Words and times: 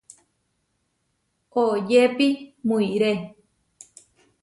Oyépi 1.61 2.27
muʼiré. 2.67 3.11